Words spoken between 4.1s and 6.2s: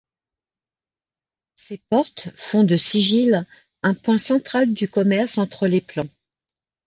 central du commerce entre les plans.